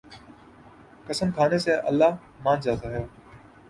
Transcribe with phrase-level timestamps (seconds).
[1.07, 3.05] قسم کھانے سے اللہ مان جاتا ہے